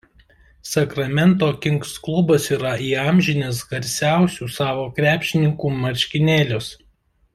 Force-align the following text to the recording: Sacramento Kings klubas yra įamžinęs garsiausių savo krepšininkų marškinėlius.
Sacramento 0.69 1.49
Kings 1.65 1.91
klubas 2.07 2.47
yra 2.57 2.71
įamžinęs 2.85 3.59
garsiausių 3.75 4.49
savo 4.57 4.87
krepšininkų 5.01 5.73
marškinėlius. 5.85 6.73